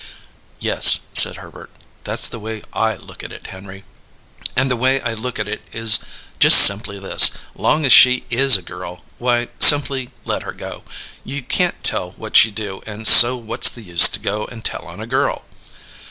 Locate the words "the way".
2.27-2.63, 4.71-4.99